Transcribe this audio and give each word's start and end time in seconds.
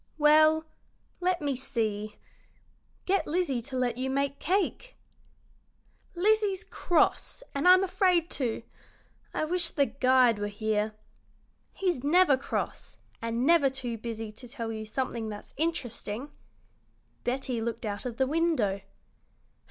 "Well, 0.17 0.65
let 1.19 1.43
me 1.43 1.55
see 1.55 2.15
get 3.05 3.27
Lizzie 3.27 3.61
to 3.61 3.77
let 3.77 3.97
you 3.99 4.09
make 4.09 4.39
cake." 4.39 4.95
"Lizzie's 6.15 6.63
cross, 6.63 7.43
and 7.53 7.67
I'm 7.67 7.83
afraid 7.83 8.27
to. 8.31 8.63
I 9.31 9.45
wish 9.45 9.69
the 9.69 9.85
guide 9.85 10.39
were 10.39 10.47
here. 10.47 10.95
He's 11.71 12.03
never 12.03 12.35
cross, 12.35 12.97
and 13.21 13.45
never 13.45 13.69
too 13.69 13.95
busy 13.95 14.31
to 14.31 14.47
tell 14.47 14.71
you 14.71 14.85
something 14.87 15.29
that's 15.29 15.53
interesting." 15.55 16.31
Betty 17.23 17.61
looked 17.61 17.85
out 17.85 18.03
of 18.03 18.17
the 18.17 18.25
window. 18.25 18.81